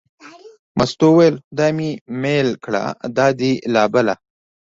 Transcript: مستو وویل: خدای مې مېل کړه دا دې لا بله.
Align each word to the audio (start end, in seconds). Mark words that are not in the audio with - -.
مستو 0.77 1.05
وویل: 1.11 1.35
خدای 1.51 1.71
مې 1.77 1.89
مېل 2.21 2.49
کړه 2.63 2.83
دا 3.17 3.27
دې 3.39 3.51
لا 3.73 3.83
بله. 3.93 4.13